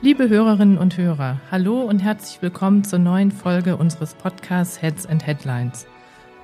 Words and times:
Liebe 0.00 0.28
Hörerinnen 0.28 0.78
und 0.78 0.96
Hörer, 0.96 1.40
hallo 1.50 1.80
und 1.80 1.98
herzlich 1.98 2.40
willkommen 2.40 2.84
zur 2.84 3.00
neuen 3.00 3.32
Folge 3.32 3.76
unseres 3.76 4.14
Podcasts 4.14 4.80
Heads 4.80 5.06
and 5.06 5.26
Headlines. 5.26 5.88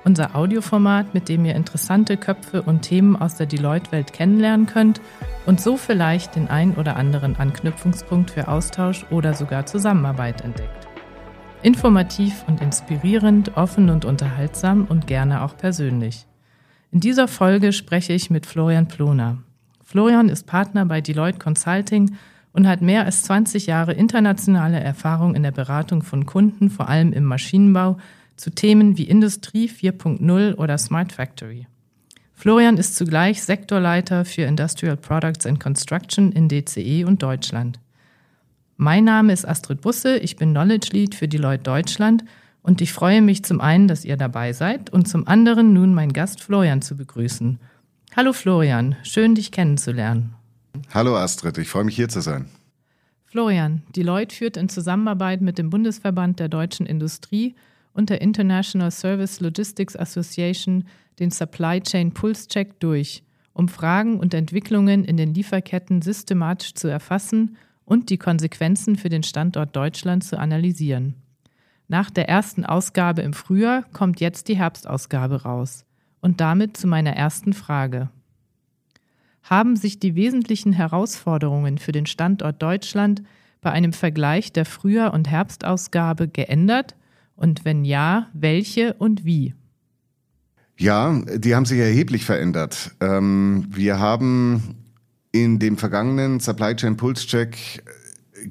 Unser 0.03 0.35
Audioformat, 0.35 1.13
mit 1.13 1.29
dem 1.29 1.45
ihr 1.45 1.55
interessante 1.55 2.17
Köpfe 2.17 2.63
und 2.63 2.81
Themen 2.81 3.15
aus 3.15 3.35
der 3.35 3.45
Deloitte-Welt 3.45 4.11
kennenlernen 4.11 4.65
könnt 4.65 4.99
und 5.45 5.61
so 5.61 5.77
vielleicht 5.77 6.35
den 6.35 6.49
ein 6.49 6.75
oder 6.75 6.97
anderen 6.97 7.37
Anknüpfungspunkt 7.37 8.31
für 8.31 8.49
Austausch 8.49 9.05
oder 9.09 9.33
sogar 9.33 9.65
Zusammenarbeit 9.65 10.41
entdeckt. 10.41 10.89
Informativ 11.61 12.43
und 12.47 12.61
inspirierend, 12.61 13.55
offen 13.55 13.89
und 13.89 14.03
unterhaltsam 14.03 14.83
und 14.83 15.07
gerne 15.07 15.41
auch 15.43 15.55
persönlich. 15.55 16.25
In 16.91 16.99
dieser 16.99 17.29
Folge 17.29 17.71
spreche 17.71 18.11
ich 18.11 18.29
mit 18.29 18.45
Florian 18.45 18.89
Ploner. 18.89 19.37
Florian 19.81 20.27
ist 20.27 20.45
Partner 20.45 20.85
bei 20.85 20.99
Deloitte 20.99 21.39
Consulting 21.39 22.17
und 22.55 22.67
hat 22.67 22.81
mehr 22.81 23.03
als 23.03 23.23
20 23.23 23.67
Jahre 23.67 23.93
internationale 23.93 24.79
Erfahrung 24.79 25.35
in 25.35 25.43
der 25.43 25.51
Beratung 25.51 26.03
von 26.03 26.25
Kunden, 26.25 26.69
vor 26.69 26.87
allem 26.87 27.11
im 27.11 27.25
Maschinenbau, 27.25 27.97
zu 28.37 28.49
Themen 28.49 28.97
wie 28.97 29.03
Industrie 29.03 29.69
4.0 29.69 30.55
oder 30.55 30.77
Smart 30.77 31.11
Factory. 31.11 31.67
Florian 32.33 32.77
ist 32.77 32.95
zugleich 32.95 33.43
Sektorleiter 33.43 34.23
für 34.23 34.43
Industrial 34.43 34.95
Products 34.95 35.45
and 35.45 35.59
Construction 35.59 36.31
in 36.31 36.47
DCE 36.47 37.05
und 37.05 37.21
Deutschland. 37.21 37.79
Mein 38.77 39.03
Name 39.03 39.33
ist 39.33 39.45
Astrid 39.45 39.81
Busse, 39.81 40.17
ich 40.17 40.37
bin 40.37 40.51
Knowledge 40.51 40.89
Lead 40.91 41.15
für 41.15 41.27
Deloitte 41.27 41.63
Deutschland 41.63 42.23
und 42.61 42.81
ich 42.81 42.93
freue 42.93 43.21
mich 43.21 43.43
zum 43.43 43.59
einen, 43.59 43.89
dass 43.89 44.05
ihr 44.05 44.17
dabei 44.17 44.53
seid 44.53 44.89
und 44.91 45.07
zum 45.07 45.27
anderen 45.27 45.73
nun 45.73 45.93
meinen 45.93 46.13
Gast 46.13 46.41
Florian 46.41 46.81
zu 46.81 46.95
begrüßen. 46.95 47.59
Hallo 48.15 48.31
Florian, 48.31 48.95
schön 49.03 49.35
dich 49.35 49.51
kennenzulernen. 49.51 50.35
Hallo 50.93 51.15
Astrid, 51.17 51.57
ich 51.57 51.67
freue 51.67 51.83
mich 51.83 51.95
hier 51.95 52.09
zu 52.09 52.21
sein. 52.21 52.49
Florian, 53.25 53.83
Deloitte 53.95 54.33
führt 54.33 54.55
in 54.55 54.69
Zusammenarbeit 54.69 55.41
mit 55.41 55.57
dem 55.57 55.69
Bundesverband 55.69 56.39
der 56.39 56.47
deutschen 56.47 56.85
Industrie 56.85 57.55
und 57.93 58.09
der 58.09 58.21
International 58.21 58.91
Service 58.91 59.39
Logistics 59.39 59.95
Association 59.95 60.85
den 61.19 61.31
Supply 61.31 61.81
Chain 61.81 62.13
Pulse 62.13 62.47
Check 62.47 62.79
durch, 62.79 63.23
um 63.53 63.67
Fragen 63.67 64.19
und 64.19 64.33
Entwicklungen 64.33 65.03
in 65.03 65.17
den 65.17 65.33
Lieferketten 65.33 66.01
systematisch 66.01 66.75
zu 66.75 66.87
erfassen 66.87 67.57
und 67.85 68.09
die 68.09 68.17
Konsequenzen 68.17 68.95
für 68.95 69.09
den 69.09 69.23
Standort 69.23 69.75
Deutschland 69.75 70.23
zu 70.23 70.37
analysieren. 70.37 71.15
Nach 71.87 72.09
der 72.09 72.27
ersten 72.27 72.65
Ausgabe 72.65 73.21
im 73.21 73.33
Frühjahr 73.33 73.83
kommt 73.93 74.19
jetzt 74.19 74.47
die 74.47 74.57
Herbstausgabe 74.57 75.43
raus. 75.43 75.85
Und 76.19 76.41
damit 76.41 76.75
zu 76.75 76.87
meiner 76.87 77.15
ersten 77.15 77.53
Frage. 77.53 78.09
Haben 79.45 79.75
sich 79.75 79.99
die 79.99 80.15
wesentlichen 80.15 80.73
Herausforderungen 80.73 81.77
für 81.77 81.91
den 81.91 82.07
Standort 82.07 82.63
Deutschland 82.63 83.21
bei 83.61 83.71
einem 83.71 83.93
Vergleich 83.93 84.51
der 84.51 84.65
Frühjahr- 84.65 85.13
und 85.13 85.29
Herbstausgabe 85.29 86.27
geändert? 86.27 86.95
Und 87.35 87.63
wenn 87.63 87.85
ja, 87.85 88.27
welche 88.33 88.95
und 88.95 89.23
wie? 89.23 89.53
Ja, 90.79 91.21
die 91.35 91.53
haben 91.53 91.65
sich 91.65 91.79
erheblich 91.79 92.25
verändert. 92.25 92.95
Ähm, 92.99 93.67
wir 93.69 93.99
haben 93.99 94.77
in 95.31 95.59
dem 95.59 95.77
vergangenen 95.77 96.39
Supply 96.39 96.75
Chain 96.75 96.97
Pulse 96.97 97.27
Check 97.27 97.83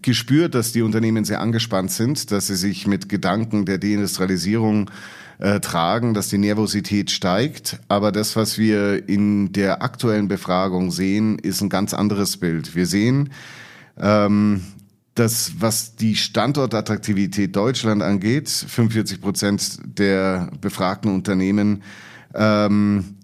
gespürt, 0.02 0.54
dass 0.54 0.72
die 0.72 0.82
Unternehmen 0.82 1.24
sehr 1.24 1.40
angespannt 1.40 1.90
sind, 1.90 2.30
dass 2.30 2.46
sie 2.46 2.56
sich 2.56 2.86
mit 2.86 3.08
Gedanken 3.08 3.64
der 3.64 3.78
Deindustrialisierung 3.78 4.90
äh, 5.38 5.60
tragen, 5.60 6.14
dass 6.14 6.28
die 6.28 6.38
Nervosität 6.38 7.10
steigt. 7.10 7.80
Aber 7.88 8.12
das, 8.12 8.36
was 8.36 8.58
wir 8.58 9.08
in 9.08 9.52
der 9.52 9.82
aktuellen 9.82 10.28
Befragung 10.28 10.90
sehen, 10.90 11.38
ist 11.38 11.60
ein 11.60 11.68
ganz 11.68 11.94
anderes 11.94 12.36
Bild. 12.36 12.74
Wir 12.74 12.86
sehen, 12.86 13.30
ähm, 13.98 14.62
dass 15.14 15.52
was 15.58 15.96
die 15.96 16.16
Standortattraktivität 16.16 17.54
Deutschland 17.54 18.02
angeht, 18.02 18.48
45 18.48 19.20
Prozent 19.20 19.78
der 19.84 20.50
befragten 20.60 21.12
Unternehmen 21.12 21.82
ähm, 22.34 23.16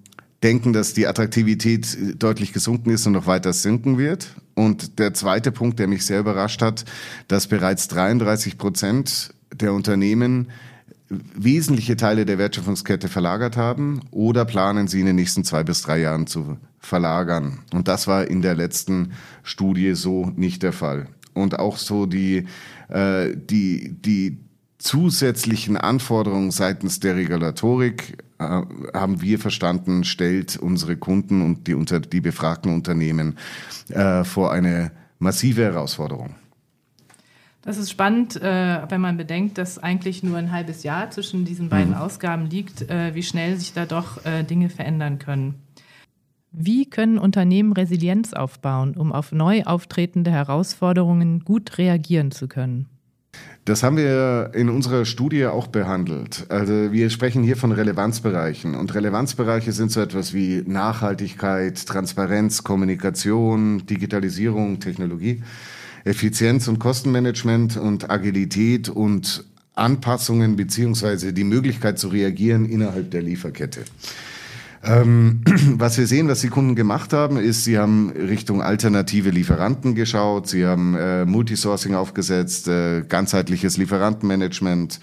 denken, 0.42 0.72
dass 0.72 0.94
die 0.94 1.06
Attraktivität 1.06 2.22
deutlich 2.22 2.52
gesunken 2.52 2.90
ist 2.90 3.06
und 3.06 3.12
noch 3.12 3.26
weiter 3.26 3.52
sinken 3.52 3.98
wird. 3.98 4.34
Und 4.54 4.98
der 4.98 5.14
zweite 5.14 5.52
Punkt, 5.52 5.78
der 5.78 5.86
mich 5.86 6.06
sehr 6.06 6.20
überrascht 6.20 6.62
hat, 6.62 6.84
dass 7.28 7.46
bereits 7.46 7.88
33 7.88 8.58
Prozent 8.58 9.34
der 9.54 9.72
Unternehmen 9.72 10.48
wesentliche 11.10 11.96
Teile 11.96 12.24
der 12.24 12.38
Wertschöpfungskette 12.38 13.08
verlagert 13.08 13.56
haben 13.56 14.00
oder 14.12 14.44
planen 14.44 14.86
sie 14.86 15.00
in 15.00 15.06
den 15.06 15.16
nächsten 15.16 15.44
zwei 15.44 15.64
bis 15.64 15.82
drei 15.82 15.98
Jahren 15.98 16.26
zu 16.26 16.56
verlagern. 16.78 17.58
Und 17.72 17.88
das 17.88 18.06
war 18.06 18.28
in 18.28 18.42
der 18.42 18.54
letzten 18.54 19.12
Studie 19.42 19.94
so 19.94 20.32
nicht 20.36 20.62
der 20.62 20.72
Fall. 20.72 21.08
Und 21.34 21.58
auch 21.58 21.76
so 21.76 22.06
die, 22.06 22.46
äh, 22.88 23.34
die, 23.36 23.92
die 23.92 24.38
zusätzlichen 24.80 25.76
Anforderungen 25.76 26.50
seitens 26.50 27.00
der 27.00 27.16
Regulatorik 27.16 28.24
äh, 28.38 28.62
haben 28.94 29.20
wir 29.20 29.38
verstanden, 29.38 30.04
stellt 30.04 30.56
unsere 30.56 30.96
Kunden 30.96 31.42
und 31.42 31.66
die, 31.66 31.74
unter, 31.74 32.00
die 32.00 32.20
befragten 32.20 32.72
Unternehmen 32.72 33.36
äh, 33.90 34.24
vor 34.24 34.52
eine 34.52 34.90
massive 35.19 35.62
Herausforderung. 35.62 36.34
Das 37.62 37.76
ist 37.76 37.90
spannend, 37.90 38.36
äh, 38.36 38.80
wenn 38.88 39.02
man 39.02 39.19
bedenkt, 39.19 39.58
dass 39.58 39.78
eigentlich 39.78 40.22
nur 40.22 40.38
ein 40.38 40.50
halbes 40.50 40.82
Jahr 40.82 41.10
zwischen 41.10 41.44
diesen 41.44 41.69
beiden 41.69 41.90
mhm. 41.90 42.00
Ausgaben 42.00 42.46
liegt, 42.46 42.88
äh, 42.90 43.14
wie 43.14 43.22
schnell 43.22 43.58
sich 43.58 43.74
da 43.74 43.84
doch 43.84 44.24
äh, 44.24 44.44
Dinge 44.44 44.70
verändern 44.70 45.19
können. 45.19 45.56
Wie 46.52 46.88
können 46.88 47.19
Unternehmen 47.19 47.74
Resilienz 47.74 48.32
aufbauen, 48.32 48.96
um 48.96 49.12
auf 49.12 49.30
neu 49.30 49.62
auftretende 49.64 50.30
Herausforderungen 50.30 51.44
gut 51.44 51.76
reagieren 51.76 52.30
zu 52.30 52.48
können? 52.48 52.86
Das 53.70 53.84
haben 53.84 53.97
wir 53.97 54.50
in 54.53 54.69
unserer 54.69 55.04
Studie 55.04 55.47
auch 55.47 55.69
behandelt. 55.69 56.44
Also 56.48 56.91
wir 56.91 57.08
sprechen 57.08 57.44
hier 57.44 57.56
von 57.56 57.70
Relevanzbereichen. 57.70 58.75
Und 58.75 58.97
Relevanzbereiche 58.97 59.70
sind 59.70 59.92
so 59.92 60.00
etwas 60.00 60.34
wie 60.34 60.64
Nachhaltigkeit, 60.66 61.86
Transparenz, 61.86 62.64
Kommunikation, 62.64 63.86
Digitalisierung, 63.86 64.81
Technologie. 64.81 65.44
Effizienz 66.03 66.66
und 66.66 66.81
Kostenmanagement 66.81 67.76
und 67.76 68.10
Agilität 68.10 68.88
und 68.88 69.44
Anpassungen 69.76 70.56
beziehungsweise 70.56 71.32
die 71.32 71.44
Möglichkeit 71.44 71.97
zu 72.00 72.08
reagieren 72.08 72.69
innerhalb 72.69 73.12
der 73.12 73.22
Lieferkette. 73.22 73.82
Ähm, 74.82 75.42
was 75.76 75.98
wir 75.98 76.06
sehen, 76.06 76.28
was 76.28 76.41
die 76.41 76.48
Kunden 76.48 76.74
gemacht 76.74 77.12
haben, 77.12 77.36
ist, 77.36 77.64
sie 77.64 77.78
haben 77.78 78.10
Richtung 78.10 78.62
alternative 78.62 79.30
Lieferanten 79.30 79.94
geschaut, 79.94 80.48
sie 80.48 80.66
haben 80.66 80.94
äh, 80.94 81.24
Multisourcing 81.24 81.94
aufgesetzt, 81.94 82.68
äh, 82.68 83.02
ganzheitliches 83.02 83.76
Lieferantenmanagement. 83.76 85.00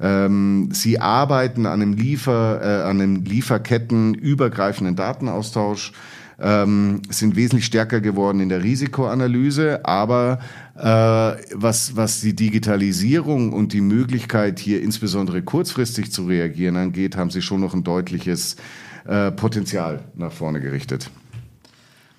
Ähm, 0.00 0.70
sie 0.72 0.98
arbeiten 0.98 1.66
an 1.66 1.82
einem 1.82 1.92
Liefer, 1.92 2.60
äh, 2.62 2.88
an 2.88 3.00
einem 3.00 3.24
Lieferkettenübergreifenden 3.24 4.96
Datenaustausch 4.96 5.92
ähm, 6.40 7.02
sind 7.10 7.36
wesentlich 7.36 7.66
stärker 7.66 8.00
geworden 8.00 8.40
in 8.40 8.48
der 8.48 8.64
Risikoanalyse, 8.64 9.84
aber 9.84 10.38
äh, 10.76 10.82
was, 10.82 11.96
was 11.96 12.22
die 12.22 12.34
Digitalisierung 12.34 13.52
und 13.52 13.74
die 13.74 13.82
Möglichkeit, 13.82 14.58
hier 14.58 14.82
insbesondere 14.82 15.42
kurzfristig 15.42 16.10
zu 16.10 16.24
reagieren 16.24 16.76
angeht, 16.76 17.16
haben 17.16 17.30
sie 17.30 17.42
schon 17.42 17.60
noch 17.60 17.74
ein 17.74 17.84
deutliches 17.84 18.56
äh, 19.06 19.30
Potenzial 19.30 20.04
nach 20.14 20.32
vorne 20.32 20.60
gerichtet. 20.60 21.10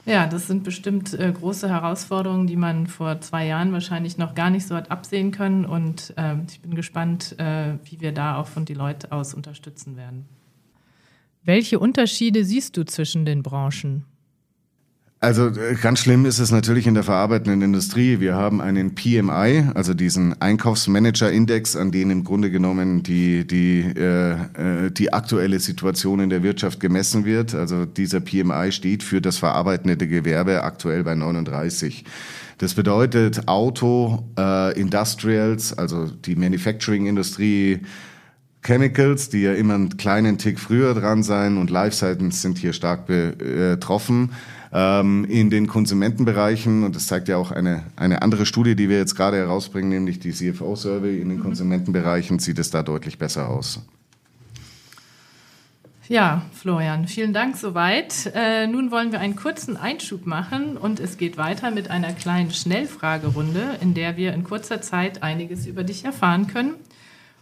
Ja, 0.05 0.25
das 0.25 0.47
sind 0.47 0.63
bestimmt 0.63 1.13
äh, 1.13 1.31
große 1.31 1.69
Herausforderungen, 1.69 2.47
die 2.47 2.55
man 2.55 2.87
vor 2.87 3.21
zwei 3.21 3.45
Jahren 3.45 3.71
wahrscheinlich 3.71 4.17
noch 4.17 4.33
gar 4.33 4.49
nicht 4.49 4.65
so 4.65 4.75
hat 4.75 4.89
absehen 4.89 5.31
können. 5.31 5.65
Und 5.65 6.13
äh, 6.17 6.35
ich 6.49 6.59
bin 6.61 6.73
gespannt, 6.73 7.35
äh, 7.39 7.75
wie 7.83 8.01
wir 8.01 8.11
da 8.11 8.37
auch 8.37 8.47
von 8.47 8.65
Deloitte 8.65 9.11
aus 9.11 9.33
unterstützen 9.33 9.97
werden. 9.97 10.25
Welche 11.43 11.79
Unterschiede 11.79 12.45
siehst 12.45 12.77
du 12.77 12.83
zwischen 12.83 13.25
den 13.25 13.43
Branchen? 13.43 14.05
Also 15.23 15.49
äh, 15.49 15.75
ganz 15.79 15.99
schlimm 15.99 16.25
ist 16.25 16.39
es 16.39 16.49
natürlich 16.49 16.87
in 16.87 16.95
der 16.95 17.03
verarbeitenden 17.03 17.61
Industrie. 17.61 18.19
Wir 18.19 18.33
haben 18.33 18.59
einen 18.59 18.95
PMI, 18.95 19.65
also 19.75 19.93
diesen 19.93 20.41
Einkaufsmanager-Index, 20.41 21.75
an 21.75 21.91
dem 21.91 22.09
im 22.09 22.23
Grunde 22.23 22.49
genommen 22.49 23.03
die, 23.03 23.45
die, 23.45 23.81
äh, 23.95 24.31
äh 24.31 24.89
die 24.89 25.13
aktuelle 25.13 25.59
Situation 25.59 26.21
in 26.21 26.31
der 26.31 26.41
Wirtschaft 26.41 26.79
gemessen 26.79 27.23
wird. 27.23 27.53
Also 27.53 27.85
dieser 27.85 28.19
PMI 28.19 28.71
steht 28.71 29.03
für 29.03 29.21
das 29.21 29.37
verarbeitende 29.37 30.07
Gewerbe 30.07 30.63
aktuell 30.63 31.03
bei 31.03 31.13
39. 31.13 32.03
Das 32.57 32.73
bedeutet 32.73 33.47
Auto, 33.47 34.23
äh, 34.39 34.79
Industrials, 34.79 35.77
also 35.77 36.07
die 36.07 36.35
Manufacturing-Industrie, 36.35 37.81
Chemicals, 38.63 39.29
die 39.29 39.43
ja 39.43 39.53
immer 39.53 39.75
einen 39.75 39.97
kleinen 39.97 40.39
Tick 40.39 40.59
früher 40.59 40.95
dran 40.95 41.21
sein 41.21 41.57
und 41.57 41.69
Life 41.69 41.95
Sciences 41.95 42.41
sind 42.41 42.57
hier 42.57 42.73
stark 42.73 43.05
betroffen. 43.05 44.31
Ähm, 44.73 45.25
in 45.25 45.49
den 45.49 45.67
Konsumentenbereichen, 45.67 46.83
und 46.83 46.95
das 46.95 47.07
zeigt 47.07 47.27
ja 47.27 47.35
auch 47.35 47.51
eine, 47.51 47.83
eine 47.97 48.21
andere 48.21 48.45
Studie, 48.45 48.75
die 48.75 48.87
wir 48.87 48.97
jetzt 48.97 49.15
gerade 49.15 49.37
herausbringen, 49.37 49.89
nämlich 49.89 50.19
die 50.19 50.31
CFO-Survey, 50.31 51.19
in 51.19 51.27
den 51.27 51.39
mhm. 51.39 51.43
Konsumentenbereichen 51.43 52.39
sieht 52.39 52.57
es 52.57 52.69
da 52.69 52.81
deutlich 52.81 53.17
besser 53.17 53.49
aus. 53.49 53.81
Ja, 56.07 56.41
Florian, 56.53 57.07
vielen 57.07 57.31
Dank 57.31 57.55
soweit. 57.55 58.31
Äh, 58.33 58.67
nun 58.67 58.91
wollen 58.91 59.11
wir 59.11 59.19
einen 59.19 59.35
kurzen 59.35 59.77
Einschub 59.77 60.25
machen 60.25 60.75
und 60.75 60.99
es 60.99 61.17
geht 61.17 61.37
weiter 61.37 61.71
mit 61.71 61.89
einer 61.89 62.11
kleinen 62.11 62.51
Schnellfragerunde, 62.51 63.77
in 63.81 63.93
der 63.93 64.17
wir 64.17 64.33
in 64.33 64.43
kurzer 64.43 64.81
Zeit 64.81 65.23
einiges 65.23 65.65
über 65.67 65.83
dich 65.83 66.03
erfahren 66.03 66.47
können. 66.47 66.73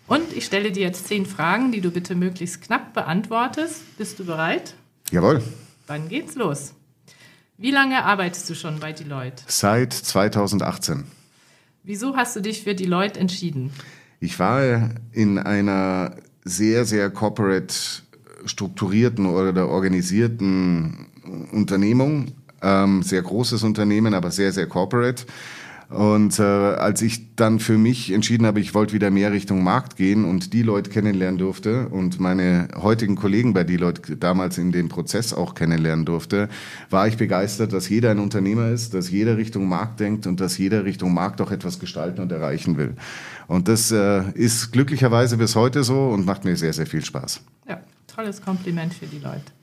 Und 0.07 0.33
ich 0.33 0.45
stelle 0.45 0.71
dir 0.71 0.83
jetzt 0.83 1.07
zehn 1.07 1.25
Fragen, 1.25 1.71
die 1.71 1.81
du 1.81 1.91
bitte 1.91 2.15
möglichst 2.15 2.61
knapp 2.61 2.93
beantwortest. 2.93 3.97
Bist 3.97 4.19
du 4.19 4.25
bereit? 4.25 4.73
Jawohl. 5.11 5.43
Dann 5.87 6.09
geht's 6.09 6.35
los. 6.35 6.73
Wie 7.61 7.71
lange 7.71 8.05
arbeitest 8.05 8.49
du 8.49 8.55
schon 8.55 8.79
bei 8.79 8.93
Deloitte? 8.93 9.43
Seit 9.47 9.91
2018. 9.91 11.03
Wieso 11.83 12.15
hast 12.15 12.33
du 12.37 12.39
dich 12.39 12.63
für 12.63 12.73
Deloitte 12.73 13.19
entschieden? 13.19 13.73
Ich 14.21 14.39
war 14.39 14.91
in 15.11 15.37
einer 15.37 16.15
sehr, 16.45 16.85
sehr 16.85 17.09
corporate 17.09 17.75
strukturierten 18.45 19.25
oder 19.25 19.67
organisierten 19.67 21.07
Unternehmung, 21.51 22.31
ähm, 22.61 23.03
sehr 23.03 23.23
großes 23.23 23.63
Unternehmen, 23.63 24.13
aber 24.13 24.31
sehr, 24.31 24.53
sehr 24.53 24.67
corporate. 24.67 25.25
Und 25.89 26.37
äh, 26.37 26.43
als 26.43 27.01
ich 27.01 27.35
dann 27.35 27.59
für 27.59 27.79
mich 27.79 28.11
entschieden 28.11 28.45
habe, 28.45 28.59
ich 28.59 28.75
wollte 28.75 28.93
wieder 28.93 29.09
mehr 29.09 29.31
Richtung 29.31 29.63
Markt 29.63 29.95
gehen 29.95 30.23
und 30.23 30.53
die 30.53 30.61
Leute 30.61 30.91
kennenlernen 30.91 31.39
durfte 31.39 31.87
und 31.89 32.19
meine 32.19 32.67
heutigen 32.75 33.15
Kollegen 33.15 33.55
bei 33.55 33.63
Deloitte 33.63 34.15
damals 34.15 34.59
in 34.59 34.71
dem 34.71 34.87
Prozess 34.87 35.33
auch 35.33 35.55
kennenlernen 35.55 36.05
durfte, 36.05 36.47
war 36.91 37.07
ich 37.07 37.17
begeistert, 37.17 37.73
dass 37.73 37.89
jeder 37.89 38.11
ein 38.11 38.19
Unternehmer 38.19 38.69
ist, 38.69 38.93
dass 38.93 39.09
jeder 39.09 39.37
Richtung 39.37 39.67
Markt 39.67 39.99
denkt 39.99 40.27
und 40.27 40.39
dass 40.39 40.59
jeder 40.59 40.85
Richtung 40.85 41.11
Markt 41.11 41.41
auch 41.41 41.49
etwas 41.49 41.79
gestalten 41.79 42.21
und 42.21 42.31
erreichen 42.31 42.77
will. 42.77 42.93
Und 43.47 43.67
das 43.67 43.91
äh, 43.91 44.29
ist 44.35 44.71
glücklicherweise 44.71 45.37
bis 45.37 45.55
heute 45.55 45.83
so 45.83 46.09
und 46.09 46.23
macht 46.23 46.45
mir 46.45 46.55
sehr, 46.55 46.73
sehr 46.73 46.85
viel 46.85 47.03
Spaß. 47.03 47.41
Ja, 47.67 47.79
tolles 48.05 48.43
Kompliment 48.43 48.93
für 48.93 49.07
die 49.07 49.17
Leute. 49.17 49.58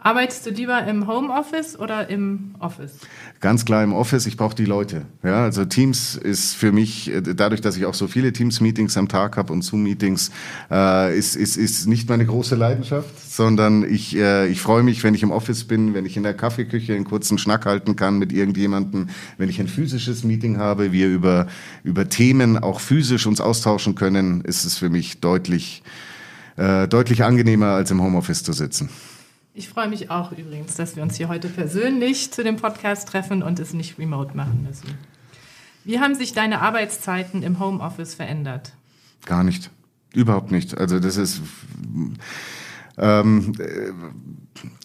Arbeitest 0.00 0.46
du 0.46 0.50
lieber 0.50 0.86
im 0.86 1.08
Homeoffice 1.08 1.76
oder 1.76 2.08
im 2.08 2.54
Office? 2.60 2.92
Ganz 3.40 3.64
klar 3.64 3.82
im 3.82 3.92
Office. 3.92 4.26
Ich 4.26 4.36
brauche 4.36 4.54
die 4.54 4.64
Leute. 4.64 5.06
Ja, 5.24 5.42
also 5.42 5.64
Teams 5.64 6.14
ist 6.14 6.54
für 6.54 6.70
mich, 6.70 7.12
äh, 7.12 7.20
dadurch, 7.20 7.62
dass 7.62 7.76
ich 7.76 7.84
auch 7.84 7.94
so 7.94 8.06
viele 8.06 8.32
Teams-Meetings 8.32 8.96
am 8.96 9.08
Tag 9.08 9.36
habe 9.36 9.52
und 9.52 9.62
Zoom-Meetings, 9.62 10.30
äh, 10.70 11.18
ist, 11.18 11.34
ist, 11.34 11.56
ist 11.56 11.88
nicht 11.88 12.08
meine 12.08 12.24
große 12.24 12.54
Leidenschaft, 12.54 13.08
sondern 13.28 13.82
ich, 13.82 14.16
äh, 14.16 14.46
ich 14.46 14.60
freue 14.60 14.84
mich, 14.84 15.02
wenn 15.02 15.14
ich 15.14 15.24
im 15.24 15.32
Office 15.32 15.64
bin, 15.64 15.94
wenn 15.94 16.06
ich 16.06 16.16
in 16.16 16.22
der 16.22 16.34
Kaffeeküche 16.34 16.94
einen 16.94 17.04
kurzen 17.04 17.36
Schnack 17.36 17.66
halten 17.66 17.96
kann 17.96 18.20
mit 18.20 18.32
irgendjemandem, 18.32 19.08
wenn 19.36 19.48
ich 19.48 19.58
ein 19.58 19.66
physisches 19.68 20.22
Meeting 20.22 20.58
habe, 20.58 20.92
wir 20.92 21.08
über, 21.08 21.48
über 21.82 22.08
Themen 22.08 22.56
auch 22.56 22.78
physisch 22.78 23.26
uns 23.26 23.40
austauschen 23.40 23.96
können, 23.96 24.42
ist 24.42 24.64
es 24.64 24.78
für 24.78 24.90
mich 24.90 25.18
deutlich, 25.18 25.82
äh, 26.56 26.86
deutlich 26.86 27.24
angenehmer, 27.24 27.70
als 27.70 27.90
im 27.90 28.00
Homeoffice 28.00 28.44
zu 28.44 28.52
sitzen. 28.52 28.90
Ich 29.58 29.68
freue 29.68 29.88
mich 29.88 30.08
auch 30.08 30.30
übrigens, 30.30 30.76
dass 30.76 30.94
wir 30.94 31.02
uns 31.02 31.16
hier 31.16 31.26
heute 31.26 31.48
persönlich 31.48 32.30
zu 32.30 32.44
dem 32.44 32.54
Podcast 32.54 33.08
treffen 33.08 33.42
und 33.42 33.58
es 33.58 33.72
nicht 33.72 33.98
remote 33.98 34.36
machen 34.36 34.64
müssen. 34.64 34.96
Wie 35.82 35.98
haben 35.98 36.14
sich 36.14 36.32
deine 36.32 36.60
Arbeitszeiten 36.60 37.42
im 37.42 37.58
Homeoffice 37.58 38.14
verändert? 38.14 38.70
Gar 39.26 39.42
nicht. 39.42 39.72
Überhaupt 40.14 40.52
nicht. 40.52 40.78
Also 40.78 41.00
das 41.00 41.16
ist. 41.16 41.42
Ähm, 42.98 43.52
äh, 43.58 43.90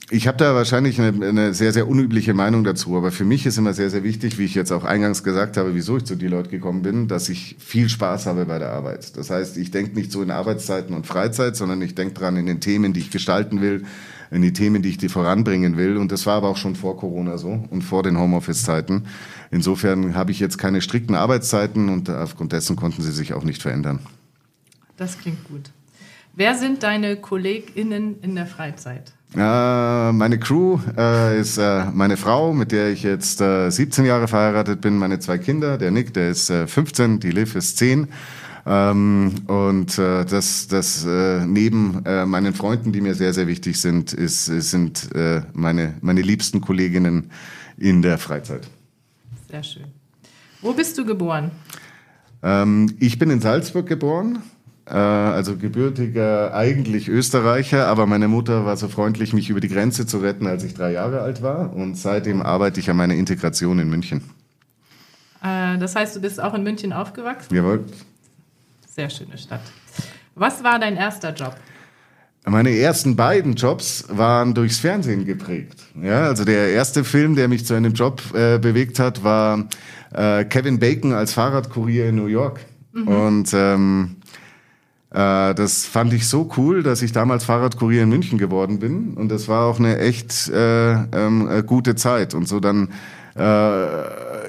ich 0.10 0.28
habe 0.28 0.40
da 0.40 0.56
wahrscheinlich 0.56 1.00
eine, 1.00 1.24
eine, 1.24 1.54
sehr, 1.54 1.72
sehr 1.72 1.88
unübliche 1.88 2.34
Meinung 2.34 2.64
dazu, 2.64 2.98
aber 2.98 3.12
für 3.12 3.26
mich 3.26 3.46
ist 3.46 3.60
immer 3.60 3.74
sehr, 3.74 3.92
sehr 3.92 4.04
wichtig, 4.04 4.40
wie 4.40 4.46
ich 4.46 4.56
jetzt 4.56 4.72
auch 4.72 4.86
eingangs 4.86 5.24
gesagt 5.24 5.56
habe, 5.56 5.76
wieso 5.76 5.98
ich 5.98 6.06
zu 6.06 6.16
Deloitte 6.16 6.50
gekommen 6.50 6.82
bin, 6.82 7.08
dass 7.08 7.30
ich 7.30 7.58
viel 7.60 7.90
Spaß 7.90 8.26
habe 8.26 8.48
bei 8.48 8.58
der 8.58 8.72
Arbeit. 8.72 9.18
Das 9.18 9.30
heißt, 9.30 9.56
ich 9.58 9.70
denke 9.70 9.94
nicht 9.94 10.12
so 10.12 10.24
in 10.24 10.32
Arbeitszeiten 10.32 10.96
und 10.96 11.06
Freizeit, 11.06 11.56
sondern 11.56 11.80
ich 11.84 11.94
denke 11.94 12.16
dran 12.16 12.38
in 12.38 12.48
den 12.48 12.60
Themen, 12.60 12.94
die 12.94 13.02
ich 13.02 13.12
gestalten 13.12 13.62
will, 13.62 13.86
in 14.34 14.42
die 14.42 14.54
Themen, 14.54 14.82
die 14.82 14.90
ich 14.90 14.98
dir 14.98 15.10
voranbringen 15.10 15.78
will. 15.78 15.98
Und 15.98 16.12
das 16.12 16.26
war 16.26 16.36
aber 16.36 16.50
auch 16.50 16.58
schon 16.58 16.76
vor 16.76 16.98
Corona 16.98 17.38
so 17.38 17.64
und 17.70 17.84
vor 17.84 18.04
den 18.04 18.18
Homeoffice-Zeiten. 18.18 19.06
Insofern 19.52 20.16
habe 20.16 20.32
ich 20.32 20.40
jetzt 20.40 20.58
keine 20.58 20.82
strikten 20.82 21.16
Arbeitszeiten 21.16 21.90
und 21.90 22.10
aufgrund 22.10 22.52
dessen 22.52 22.76
konnten 22.76 23.02
sie 23.02 23.12
sich 23.12 23.34
auch 23.34 23.44
nicht 23.44 23.62
verändern. 23.62 24.00
Das 24.98 25.18
klingt 25.18 25.44
gut. 25.48 25.72
Wer 26.36 26.56
sind 26.56 26.82
deine 26.82 27.16
KollegInnen 27.16 28.20
in 28.22 28.36
der 28.36 28.48
Freizeit? 28.48 29.14
Äh, 29.36 30.12
meine 30.12 30.40
Crew 30.40 30.80
äh, 30.98 31.40
ist 31.40 31.58
äh, 31.58 31.86
meine 31.94 32.18
Frau, 32.18 32.54
mit 32.54 32.72
der 32.72 32.92
ich 32.92 33.04
jetzt 33.04 33.38
17 33.40 34.04
äh, 34.04 34.08
Jahre 34.08 34.28
verheiratet 34.28 34.82
bin, 34.82 34.98
meine 34.98 35.20
zwei 35.20 35.38
Kinder, 35.38 35.78
der 35.78 35.92
Nick, 35.92 36.14
der 36.14 36.30
ist 36.30 36.52
15, 36.52 37.16
äh, 37.16 37.20
die 37.20 37.32
Liv 37.32 37.56
ist 37.56 37.78
10 37.78 38.08
ähm, 38.66 39.34
und 39.48 39.98
äh, 39.98 40.26
das, 40.26 40.68
das 40.68 41.06
äh, 41.06 41.46
neben 41.46 42.06
äh, 42.06 42.26
meinen 42.26 42.54
Freunden, 42.54 42.92
die 42.92 43.02
mir 43.02 43.16
sehr, 43.16 43.34
sehr 43.34 43.48
wichtig 43.48 43.80
sind, 43.80 44.14
ist, 44.14 44.46
sind 44.46 45.14
äh, 45.16 45.42
meine, 45.54 45.96
meine 46.02 46.22
liebsten 46.22 46.62
Kolleginnen 46.62 47.32
in 47.78 48.02
der 48.02 48.18
Freizeit. 48.18 48.68
Sehr 49.50 49.64
schön. 49.64 49.86
Wo 50.62 50.74
bist 50.74 50.98
du 50.98 51.06
geboren? 51.06 51.52
Ähm, 52.42 52.96
ich 53.00 53.20
bin 53.20 53.30
in 53.30 53.42
Salzburg 53.42 53.88
geboren 53.88 54.42
äh, 54.86 54.94
also 54.94 55.56
gebürtiger 55.58 56.54
eigentlich 56.54 57.08
Österreicher, 57.08 57.88
aber 57.88 58.06
meine 58.06 58.28
Mutter 58.28 58.66
war 58.66 58.78
so 58.78 58.88
freundlich, 58.88 59.34
mich 59.34 59.50
über 59.50 59.60
die 59.60 59.70
Grenze 59.70 60.06
zu 60.06 60.18
retten, 60.18 60.48
als 60.48 60.64
ich 60.64 60.74
drei 60.74 60.92
Jahre 60.92 61.22
alt 61.22 61.42
war. 61.42 61.74
Und 61.74 61.96
seitdem 61.96 62.42
arbeite 62.42 62.80
ich 62.80 62.90
an 62.90 62.98
meiner 62.98 63.14
Integration 63.14 63.80
in 63.80 63.90
München. 63.90 64.22
Äh, 65.42 65.78
das 65.78 65.96
heißt, 65.96 66.16
du 66.16 66.22
bist 66.22 66.42
auch 66.42 66.54
in 66.54 66.64
München 66.64 66.94
aufgewachsen? 66.94 67.56
Jawohl. 67.56 67.86
Sehr 68.96 69.10
schöne 69.10 69.40
Stadt. 69.40 69.62
Was 70.36 70.64
war 70.64 70.78
dein 70.78 70.98
erster 70.98 71.34
Job? 71.34 71.56
Meine 72.46 72.70
ersten 72.78 73.16
beiden 73.16 73.56
Jobs 73.56 74.06
waren 74.08 74.54
durchs 74.54 74.78
Fernsehen 74.78 75.26
geprägt. 75.26 75.82
Ja, 76.00 76.26
also 76.26 76.46
der 76.46 76.70
erste 76.74 77.04
Film, 77.04 77.36
der 77.36 77.48
mich 77.48 77.66
zu 77.66 77.74
einem 77.74 77.94
Job 77.94 78.22
äh, 78.36 78.60
bewegt 78.60 79.00
hat, 79.00 79.24
war 79.24 79.66
äh, 80.14 80.46
Kevin 80.46 80.78
Bacon 80.78 81.12
als 81.12 81.34
Fahrradkurier 81.34 82.10
in 82.10 82.18
New 82.18 82.28
York. 82.28 82.60
Mhm. 82.92 83.08
Und 83.08 83.54
ähm, 83.54 84.16
äh, 85.10 85.56
das 85.56 85.86
fand 85.86 86.14
ich 86.14 86.28
so 86.28 86.52
cool, 86.58 86.84
dass 86.84 87.02
ich 87.02 87.12
damals 87.12 87.46
Fahrradkurier 87.46 88.04
in 88.04 88.10
München 88.10 88.38
geworden 88.38 88.78
bin. 88.78 89.16
Und 89.16 89.30
das 89.30 89.48
war 89.48 89.66
auch 89.66 89.80
eine 89.80 89.98
echt 89.98 90.50
äh, 90.50 90.92
ähm, 90.92 91.50
äh, 91.50 91.64
gute 91.64 91.96
Zeit. 91.96 92.36
Und 92.36 92.48
so 92.48 92.60
dann 92.60 92.90
äh, 93.36 93.42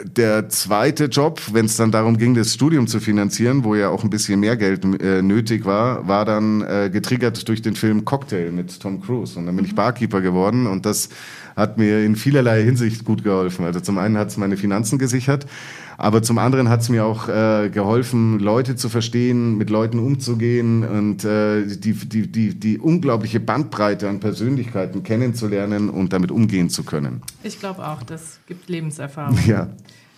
der 0.04 0.48
zweite 0.48 1.04
Job, 1.04 1.40
wenn 1.52 1.66
es 1.66 1.76
dann 1.76 1.90
darum 1.90 2.18
ging, 2.18 2.34
das 2.34 2.54
Studium 2.54 2.86
zu 2.86 3.00
finanzieren, 3.00 3.64
wo 3.64 3.74
ja 3.74 3.88
auch 3.88 4.04
ein 4.04 4.10
bisschen 4.10 4.40
mehr 4.40 4.56
Geld 4.56 4.84
äh, 5.02 5.22
nötig 5.22 5.64
war, 5.64 6.06
war 6.06 6.24
dann 6.24 6.62
äh, 6.62 6.90
getriggert 6.92 7.48
durch 7.48 7.62
den 7.62 7.74
Film 7.74 8.04
Cocktail 8.04 8.50
mit 8.50 8.80
Tom 8.80 9.00
Cruise. 9.00 9.38
Und 9.38 9.46
dann 9.46 9.56
bin 9.56 9.64
ich. 9.64 9.74
Barkeeper 9.74 10.20
geworden 10.20 10.66
und 10.66 10.86
das 10.86 11.08
hat 11.56 11.78
mir 11.78 12.04
in 12.04 12.16
vielerlei 12.16 12.62
Hinsicht 12.62 13.04
gut 13.04 13.22
geholfen. 13.22 13.64
Also 13.64 13.80
zum 13.80 13.98
einen 13.98 14.16
hat 14.16 14.28
es 14.28 14.36
meine 14.36 14.56
Finanzen 14.56 14.98
gesichert, 14.98 15.46
aber 15.96 16.22
zum 16.22 16.38
anderen 16.38 16.68
hat 16.68 16.80
es 16.80 16.88
mir 16.88 17.04
auch 17.04 17.28
äh, 17.28 17.70
geholfen, 17.70 18.38
Leute 18.38 18.76
zu 18.76 18.88
verstehen, 18.88 19.56
mit 19.56 19.70
Leuten 19.70 19.98
umzugehen 19.98 20.86
und 20.86 21.24
äh, 21.24 21.66
die, 21.66 21.92
die, 21.92 22.26
die, 22.26 22.54
die 22.54 22.78
unglaubliche 22.78 23.40
Bandbreite 23.40 24.08
an 24.08 24.20
Persönlichkeiten 24.20 25.02
kennenzulernen 25.02 25.90
und 25.90 26.12
damit 26.12 26.30
umgehen 26.30 26.70
zu 26.70 26.84
können. 26.84 27.22
Ich 27.42 27.60
glaube 27.60 27.86
auch, 27.86 28.02
das 28.02 28.40
gibt 28.46 28.68
Lebenserfahrung. 28.68 29.38
Ja. 29.46 29.68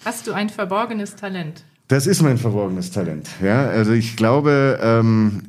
Hast 0.05 0.27
du 0.27 0.33
ein 0.33 0.49
verborgenes 0.49 1.17
Talent? 1.17 1.65
Das 1.89 2.07
ist 2.07 2.23
mein 2.23 2.39
verborgenes 2.39 2.91
Talent. 2.91 3.29
Ja, 3.43 3.67
also 3.67 3.93
ich 3.93 4.17
glaube, 4.17 4.79
ähm, 4.83 5.43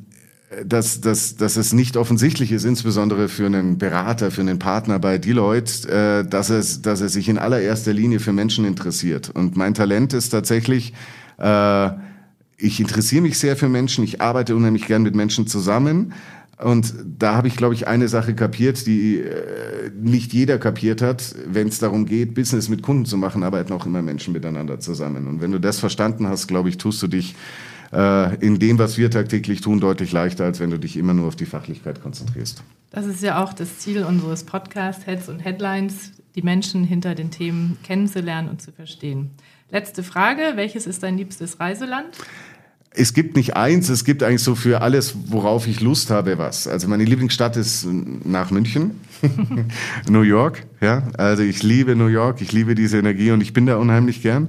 dass, 0.64 1.00
dass, 1.00 1.36
dass 1.36 1.56
es 1.56 1.72
nicht 1.72 1.96
offensichtlich 1.96 2.52
ist, 2.52 2.64
insbesondere 2.64 3.28
für 3.28 3.46
einen 3.46 3.76
Berater, 3.76 4.30
für 4.30 4.40
einen 4.40 4.58
Partner 4.58 4.98
bei 4.98 5.18
Deloitte, 5.18 5.88
äh, 5.88 6.28
dass, 6.28 6.48
es, 6.50 6.80
dass 6.80 7.00
er 7.00 7.08
sich 7.08 7.28
in 7.28 7.38
allererster 7.38 7.92
Linie 7.92 8.18
für 8.18 8.32
Menschen 8.32 8.64
interessiert. 8.64 9.28
Und 9.30 9.56
mein 9.56 9.74
Talent 9.74 10.14
ist 10.14 10.30
tatsächlich, 10.30 10.94
äh, 11.38 11.90
ich 12.56 12.80
interessiere 12.80 13.22
mich 13.22 13.38
sehr 13.38 13.56
für 13.56 13.68
Menschen, 13.68 14.04
ich 14.04 14.20
arbeite 14.22 14.56
unheimlich 14.56 14.86
gern 14.86 15.02
mit 15.02 15.14
Menschen 15.14 15.46
zusammen. 15.46 16.14
Und 16.56 16.92
da 17.18 17.36
habe 17.36 17.46
ich, 17.46 17.56
glaube 17.56 17.74
ich, 17.74 17.86
eine 17.86 18.08
Sache 18.08 18.34
kapiert, 18.34 18.86
die 18.86 19.18
äh, 19.18 19.90
nicht 20.00 20.32
jeder 20.32 20.58
kapiert 20.58 21.02
hat. 21.02 21.34
Wenn 21.46 21.68
es 21.68 21.78
darum 21.78 22.06
geht, 22.06 22.34
Business 22.34 22.68
mit 22.68 22.82
Kunden 22.82 23.04
zu 23.04 23.16
machen, 23.16 23.42
arbeiten 23.42 23.72
auch 23.74 23.86
immer 23.86 24.02
Menschen 24.02 24.32
miteinander 24.32 24.80
zusammen. 24.80 25.28
Und 25.28 25.40
wenn 25.42 25.52
du 25.52 25.60
das 25.60 25.78
verstanden 25.78 26.26
hast, 26.26 26.48
glaube 26.48 26.70
ich, 26.70 26.78
tust 26.78 27.02
du 27.02 27.06
dich 27.06 27.36
in 27.90 28.58
dem, 28.58 28.78
was 28.78 28.98
wir 28.98 29.10
tagtäglich 29.10 29.62
tun, 29.62 29.80
deutlich 29.80 30.12
leichter, 30.12 30.44
als 30.44 30.60
wenn 30.60 30.70
du 30.70 30.78
dich 30.78 30.96
immer 30.96 31.14
nur 31.14 31.28
auf 31.28 31.36
die 31.36 31.46
Fachlichkeit 31.46 32.02
konzentrierst. 32.02 32.62
Das 32.90 33.06
ist 33.06 33.22
ja 33.22 33.42
auch 33.42 33.52
das 33.52 33.78
Ziel 33.78 34.04
unseres 34.04 34.44
Podcasts 34.44 35.06
Heads 35.06 35.28
und 35.28 35.40
Headlines, 35.40 36.12
die 36.34 36.42
Menschen 36.42 36.84
hinter 36.84 37.14
den 37.14 37.30
Themen 37.30 37.78
kennenzulernen 37.82 38.48
und 38.48 38.60
zu 38.60 38.72
verstehen. 38.72 39.30
Letzte 39.70 40.02
Frage, 40.02 40.52
welches 40.54 40.86
ist 40.86 41.02
dein 41.02 41.16
liebstes 41.16 41.60
Reiseland? 41.60 42.08
Es 42.90 43.12
gibt 43.12 43.36
nicht 43.36 43.56
eins, 43.56 43.90
es 43.90 44.04
gibt 44.04 44.22
eigentlich 44.22 44.42
so 44.42 44.54
für 44.54 44.80
alles, 44.80 45.14
worauf 45.26 45.66
ich 45.66 45.80
Lust 45.80 46.10
habe, 46.10 46.38
was. 46.38 46.66
Also 46.66 46.88
meine 46.88 47.04
Lieblingsstadt 47.04 47.56
ist 47.56 47.86
nach 47.86 48.50
München. 48.50 49.00
New 50.08 50.22
York, 50.22 50.66
ja. 50.80 51.02
Also 51.16 51.42
ich 51.42 51.62
liebe 51.62 51.96
New 51.96 52.06
York, 52.06 52.40
ich 52.40 52.52
liebe 52.52 52.74
diese 52.74 52.98
Energie 52.98 53.30
und 53.30 53.40
ich 53.40 53.52
bin 53.52 53.66
da 53.66 53.76
unheimlich 53.76 54.22
gern. 54.22 54.48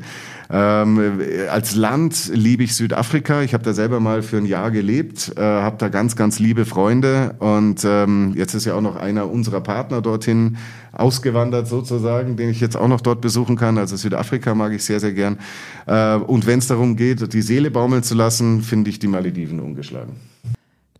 Ähm, 0.51 1.21
als 1.51 1.75
Land 1.75 2.31
liebe 2.33 2.63
ich 2.63 2.75
Südafrika. 2.75 3.43
Ich 3.43 3.53
habe 3.53 3.63
da 3.63 3.73
selber 3.73 3.99
mal 3.99 4.23
für 4.23 4.37
ein 4.37 4.45
Jahr 4.45 4.71
gelebt, 4.71 5.33
äh, 5.37 5.41
habe 5.41 5.77
da 5.77 5.89
ganz, 5.89 6.15
ganz 6.15 6.39
liebe 6.39 6.65
Freunde 6.65 7.35
und 7.37 7.85
ähm, 7.85 8.33
jetzt 8.35 8.55
ist 8.55 8.65
ja 8.65 8.73
auch 8.73 8.81
noch 8.81 8.95
einer 8.95 9.29
unserer 9.29 9.61
Partner 9.61 10.01
dorthin 10.01 10.57
ausgewandert 10.91 11.67
sozusagen, 11.67 12.35
den 12.35 12.49
ich 12.49 12.59
jetzt 12.61 12.75
auch 12.75 12.87
noch 12.87 13.01
dort 13.01 13.21
besuchen 13.21 13.57
kann. 13.57 13.77
Also 13.77 13.95
Südafrika 13.95 14.55
mag 14.55 14.73
ich 14.73 14.83
sehr, 14.83 14.99
sehr 14.99 15.13
gern. 15.13 15.37
Äh, 15.85 16.15
und 16.15 16.47
wenn 16.47 16.59
es 16.59 16.67
darum 16.67 16.95
geht, 16.95 17.31
die 17.31 17.41
Seele 17.43 17.69
baumeln 17.69 18.01
zu 18.01 18.15
lassen, 18.15 18.63
finde 18.63 18.89
ich 18.89 18.97
die 18.97 19.07
Malediven 19.07 19.59
ungeschlagen. 19.59 20.13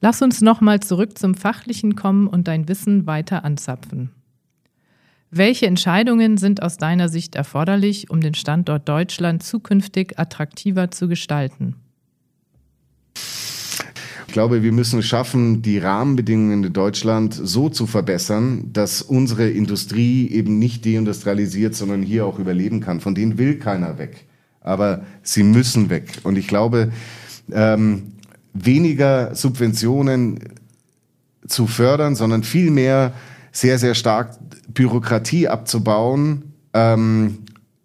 Lass 0.02 0.22
uns 0.22 0.42
nochmal 0.42 0.80
zurück 0.80 1.18
zum 1.18 1.36
Fachlichen 1.36 1.96
kommen 1.96 2.28
und 2.28 2.48
dein 2.48 2.70
Wissen 2.70 3.06
weiter 3.06 3.44
anzapfen. 3.44 4.12
Welche 5.32 5.68
Entscheidungen 5.68 6.38
sind 6.38 6.64
aus 6.64 6.78
deiner 6.78 7.10
Sicht 7.10 7.36
erforderlich, 7.36 8.10
um 8.10 8.22
den 8.22 8.34
Standort 8.34 8.88
Deutschland 8.90 9.44
zukünftig 9.44 10.18
attraktiver 10.18 10.90
zu 10.90 11.08
gestalten? 11.08 11.76
Ich 14.26 14.34
glaube, 14.34 14.64
wir 14.64 14.72
müssen 14.72 15.00
es 15.00 15.08
schaffen, 15.08 15.62
die 15.62 15.80
Rahmenbedingungen 15.80 16.64
in 16.64 16.74
Deutschland 16.74 17.34
so 17.34 17.68
zu 17.68 17.86
verbessern, 17.88 18.72
dass 18.72 19.02
unsere 19.02 19.50
Industrie 19.50 20.30
eben 20.30 20.60
nicht 20.60 20.86
deindustrialisiert, 20.86 21.76
sondern 21.76 22.04
hier 22.04 22.26
auch 22.26 22.40
überleben 22.40 22.80
kann. 22.80 23.00
Von 23.00 23.16
denen 23.16 23.38
will 23.38 23.58
keiner 23.58 23.98
weg. 23.98 24.26
Aber 24.62 25.04
sie 25.24 25.44
müssen 25.44 25.90
weg. 25.90 26.20
Und 26.24 26.38
ich 26.38 26.48
glaube, 26.48 26.92
ähm, 27.52 28.14
weniger 28.54 29.36
Subventionen 29.36 30.40
zu 31.48 31.68
fördern, 31.68 32.16
sondern 32.16 32.44
vielmehr 32.44 33.14
sehr, 33.52 33.80
sehr 33.80 33.96
stark 33.96 34.38
Bürokratie 34.74 35.48
abzubauen, 35.48 36.54
ähm, 36.74 37.40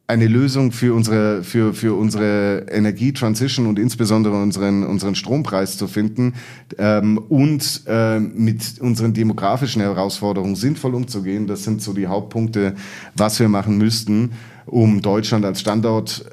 eine 0.06 0.26
Lösung 0.26 0.70
für 0.70 0.94
unsere, 0.94 1.42
für, 1.42 1.72
für 1.72 1.94
unsere 1.98 2.66
Energietransition 2.70 3.66
und 3.66 3.78
insbesondere 3.78 4.34
unseren, 4.40 4.84
unseren 4.84 5.14
Strompreis 5.14 5.78
zu 5.78 5.88
finden 5.88 6.34
ähm, 6.76 7.16
und 7.16 7.84
äh, 7.86 8.20
mit 8.20 8.80
unseren 8.80 9.14
demografischen 9.14 9.80
Herausforderungen 9.80 10.56
sinnvoll 10.56 10.94
umzugehen. 10.94 11.46
Das 11.46 11.64
sind 11.64 11.80
so 11.80 11.94
die 11.94 12.06
Hauptpunkte, 12.06 12.74
was 13.16 13.40
wir 13.40 13.48
machen 13.48 13.78
müssten, 13.78 14.32
um 14.66 15.00
Deutschland 15.00 15.46
als 15.46 15.60
Standort 15.60 16.26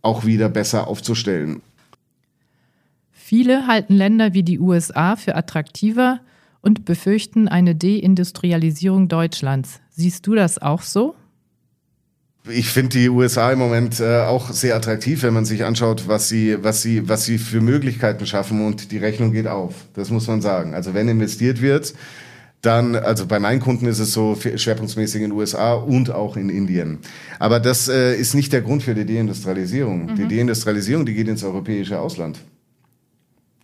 auch 0.00 0.24
wieder 0.24 0.48
besser 0.48 0.88
aufzustellen. 0.88 1.60
Viele 3.28 3.66
halten 3.66 3.92
Länder 3.92 4.32
wie 4.32 4.42
die 4.42 4.58
USA 4.58 5.14
für 5.14 5.34
attraktiver 5.34 6.20
und 6.62 6.86
befürchten 6.86 7.46
eine 7.46 7.74
Deindustrialisierung 7.74 9.08
Deutschlands. 9.08 9.80
Siehst 9.90 10.26
du 10.26 10.34
das 10.34 10.56
auch 10.56 10.80
so? 10.80 11.14
Ich 12.48 12.70
finde 12.70 12.98
die 12.98 13.10
USA 13.10 13.52
im 13.52 13.58
Moment 13.58 14.00
äh, 14.00 14.20
auch 14.20 14.50
sehr 14.50 14.74
attraktiv, 14.74 15.22
wenn 15.24 15.34
man 15.34 15.44
sich 15.44 15.66
anschaut, 15.66 16.08
was 16.08 16.30
sie, 16.30 16.64
was, 16.64 16.80
sie, 16.80 17.06
was 17.06 17.26
sie 17.26 17.36
für 17.36 17.60
Möglichkeiten 17.60 18.24
schaffen 18.24 18.64
und 18.64 18.92
die 18.92 18.96
Rechnung 18.96 19.32
geht 19.32 19.46
auf. 19.46 19.74
Das 19.92 20.08
muss 20.08 20.26
man 20.26 20.40
sagen. 20.40 20.72
Also 20.72 20.94
wenn 20.94 21.06
investiert 21.06 21.60
wird, 21.60 21.92
dann, 22.62 22.96
also 22.96 23.26
bei 23.26 23.38
meinen 23.38 23.60
Kunden 23.60 23.84
ist 23.84 23.98
es 23.98 24.10
so 24.10 24.36
schwerpunktmäßig 24.36 25.20
in 25.20 25.28
den 25.32 25.38
USA 25.38 25.74
und 25.74 26.10
auch 26.10 26.38
in 26.38 26.48
Indien. 26.48 27.00
Aber 27.38 27.60
das 27.60 27.90
äh, 27.90 28.16
ist 28.16 28.32
nicht 28.34 28.54
der 28.54 28.62
Grund 28.62 28.84
für 28.84 28.94
die 28.94 29.04
Deindustrialisierung. 29.04 30.06
Mhm. 30.06 30.14
Die 30.14 30.34
Deindustrialisierung, 30.34 31.04
die 31.04 31.12
geht 31.12 31.28
ins 31.28 31.44
europäische 31.44 32.00
Ausland. 32.00 32.38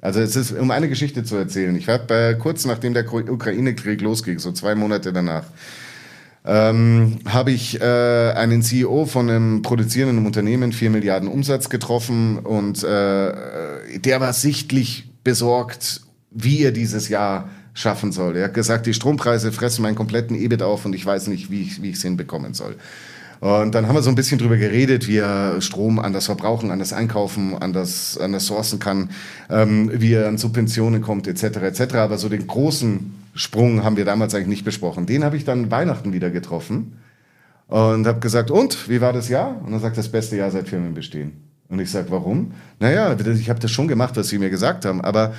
Also 0.05 0.21
es 0.21 0.37
ist, 0.37 0.53
um 0.53 0.71
eine 0.71 0.91
Geschichte 0.91 1.25
zu 1.25 1.35
erzählen. 1.35 1.75
Ich 1.77 1.89
habe 1.89 2.15
äh, 2.15 2.35
kurz 2.35 2.67
nachdem 2.67 2.93
der 2.93 3.11
Ukraine-Krieg 3.11 4.03
losging, 4.03 4.39
so 4.39 4.53
zwei 4.53 4.75
Monate 4.75 5.15
danach, 5.15 5.45
ähm, 6.45 7.21
habe 7.25 7.53
ich 7.53 7.81
äh, 7.81 8.33
einen 8.33 8.61
CEO 8.61 9.07
von 9.07 9.31
einem 9.31 9.63
produzierenden 9.63 10.27
Unternehmen, 10.27 10.73
vier 10.73 10.91
Milliarden 10.91 11.27
Umsatz 11.27 11.71
getroffen 11.71 12.39
und 12.39 12.85
äh, 12.85 13.33
der 13.99 14.21
war 14.21 14.35
sichtlich 14.35 15.11
besorgt, 15.25 16.03
wie 16.31 16.63
er 16.65 16.73
dieses 16.73 17.09
Jahr 17.09 17.49
schaffen 17.73 18.13
soll. 18.13 18.37
Er 18.37 18.45
hat 18.45 18.55
gesagt, 18.55 18.85
die 18.85 18.93
Strompreise 18.93 19.53
fressen 19.53 19.81
meinen 19.81 19.97
kompletten 19.97 20.37
EBIT 20.37 20.61
auf 20.61 20.85
und 20.85 20.95
ich 20.95 21.07
weiß 21.07 21.29
nicht, 21.29 21.51
wie 21.51 21.63
ich, 21.63 21.81
wie 21.81 21.89
ich 21.89 21.97
es 21.97 22.03
hinbekommen 22.03 22.53
soll. 22.53 22.77
Und 23.41 23.75
dann 23.75 23.89
haben 23.89 23.95
wir 23.95 24.03
so 24.03 24.11
ein 24.11 24.15
bisschen 24.15 24.39
drüber 24.39 24.57
geredet, 24.57 25.09
wie 25.09 25.19
er 25.19 25.61
Strom 25.61 25.99
anders 25.99 26.27
verbrauchen, 26.27 26.71
anders 26.71 26.93
einkaufen, 26.93 27.57
anders, 27.59 28.19
anders 28.19 28.47
sourcen 28.47 28.79
kann, 28.79 29.11
ähm, 29.51 29.91
wie 29.93 30.15
er 30.15 30.29
an 30.29 30.39
Subventionen 30.39 31.03
kommt, 31.03 31.27
etc. 31.27 31.43
etc. 31.63 31.95
Aber 31.97 32.19
so 32.19 32.29
den 32.29 32.47
großen 32.47 33.15
Sprung 33.35 33.85
haben 33.85 33.97
wir 33.97 34.05
damals 34.05 34.35
eigentlich 34.35 34.49
nicht 34.49 34.65
besprochen. 34.65 35.07
Den 35.07 35.25
habe 35.25 35.37
ich 35.37 35.45
dann 35.45 35.71
Weihnachten 35.71 36.13
wieder 36.13 36.31
getroffen 36.31 36.99
und 37.67 38.07
habe 38.07 38.21
gesagt, 38.21 38.51
und, 38.51 38.89
wie 38.89 39.01
war 39.01 39.13
das 39.13 39.29
Jahr? 39.29 39.61
Und 39.65 39.73
er 39.73 39.81
sagt, 39.81 39.99
das 39.99 40.09
beste 40.09 40.37
Jahr 40.37 40.51
seit 40.51 40.69
Firmenbestehen. 40.69 41.33
Und 41.69 41.81
ich 41.81 41.91
sage, 41.91 42.11
warum? 42.11 42.53
Naja, 42.79 43.17
ich 43.19 43.51
habe 43.51 43.59
das 43.59 43.71
schon 43.71 43.89
gemacht, 43.89 44.17
was 44.17 44.29
Sie 44.29 44.39
mir 44.39 44.51
gesagt 44.51 44.85
haben, 44.85 45.01
aber 45.01 45.35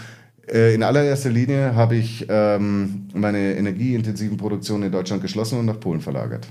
äh, 0.52 0.74
in 0.74 0.84
allererster 0.84 1.30
Linie 1.30 1.75
habe 1.75 1.96
ich 1.96 2.25
ähm, 2.30 3.08
meine 3.14 3.56
energieintensiven 3.56 4.38
Produktionen 4.38 4.84
in 4.84 4.92
Deutschland 4.92 5.22
geschlossen 5.22 5.60
und 5.60 5.66
nach 5.66 5.80
Polen 5.80 6.02
verlagert. 6.02 6.48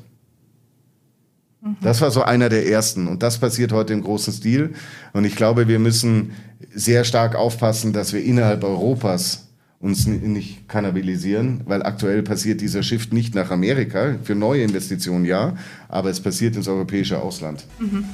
Das 1.80 2.00
war 2.00 2.10
so 2.10 2.22
einer 2.22 2.48
der 2.48 2.68
ersten. 2.68 3.08
Und 3.08 3.22
das 3.22 3.38
passiert 3.38 3.72
heute 3.72 3.92
im 3.92 4.02
großen 4.02 4.32
Stil. 4.32 4.74
Und 5.12 5.24
ich 5.24 5.34
glaube, 5.34 5.66
wir 5.66 5.78
müssen 5.78 6.32
sehr 6.74 7.04
stark 7.04 7.36
aufpassen, 7.36 7.92
dass 7.92 8.12
wir 8.12 8.22
innerhalb 8.22 8.64
Europas 8.64 9.48
uns 9.80 10.06
nicht 10.06 10.66
kannibalisieren, 10.66 11.60
weil 11.66 11.82
aktuell 11.82 12.22
passiert 12.22 12.62
dieser 12.62 12.82
Shift 12.82 13.12
nicht 13.12 13.34
nach 13.34 13.50
Amerika, 13.50 14.14
für 14.22 14.34
neue 14.34 14.62
Investitionen 14.62 15.26
ja, 15.26 15.56
aber 15.88 16.08
es 16.08 16.20
passiert 16.20 16.56
ins 16.56 16.68
europäische 16.68 17.20
Ausland. 17.20 17.64
Mhm. 17.78 18.06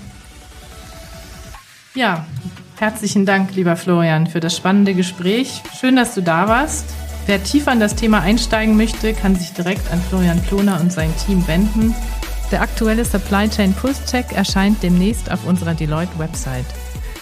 Ja, 1.94 2.26
herzlichen 2.76 3.24
Dank, 3.24 3.54
lieber 3.54 3.76
Florian, 3.76 4.26
für 4.26 4.40
das 4.40 4.56
spannende 4.56 4.94
Gespräch. 4.94 5.62
Schön, 5.78 5.94
dass 5.94 6.14
du 6.14 6.22
da 6.22 6.48
warst. 6.48 6.86
Wer 7.26 7.42
tiefer 7.42 7.72
in 7.72 7.78
das 7.80 7.94
Thema 7.94 8.20
einsteigen 8.20 8.76
möchte, 8.76 9.12
kann 9.12 9.36
sich 9.36 9.52
direkt 9.52 9.92
an 9.92 10.00
Florian 10.00 10.40
Ploner 10.42 10.80
und 10.80 10.92
sein 10.92 11.12
Team 11.24 11.46
wenden. 11.46 11.94
Der 12.50 12.62
aktuelle 12.62 13.04
Supply 13.04 13.48
Chain 13.48 13.72
Pulse 13.74 14.04
Check 14.06 14.32
erscheint 14.32 14.82
demnächst 14.82 15.30
auf 15.30 15.46
unserer 15.46 15.74
Deloitte-Website. 15.74 16.66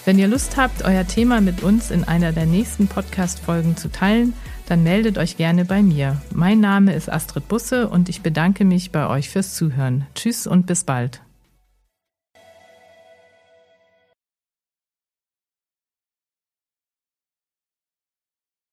Wenn 0.06 0.18
ihr 0.18 0.26
Lust 0.26 0.56
habt, 0.56 0.84
euer 0.86 1.06
Thema 1.06 1.42
mit 1.42 1.62
uns 1.62 1.90
in 1.90 2.04
einer 2.04 2.32
der 2.32 2.46
nächsten 2.46 2.88
Podcast-Folgen 2.88 3.76
zu 3.76 3.92
teilen, 3.92 4.32
dann 4.66 4.82
meldet 4.82 5.18
euch 5.18 5.36
gerne 5.36 5.66
bei 5.66 5.82
mir. 5.82 6.16
Mein 6.32 6.60
Name 6.60 6.94
ist 6.94 7.12
Astrid 7.12 7.46
Busse 7.46 7.88
und 7.88 8.08
ich 8.08 8.22
bedanke 8.22 8.64
mich 8.64 8.90
bei 8.90 9.06
euch 9.06 9.28
fürs 9.28 9.54
Zuhören. 9.54 10.06
Tschüss 10.14 10.46
und 10.46 10.66
bis 10.66 10.84
bald. 10.84 11.20